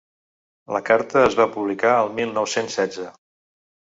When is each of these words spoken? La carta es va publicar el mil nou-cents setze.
La 0.75 0.79
carta 0.87 1.21
es 1.25 1.35
va 1.41 1.45
publicar 1.57 1.91
el 2.05 2.11
mil 2.19 2.33
nou-cents 2.39 2.79
setze. 2.79 3.09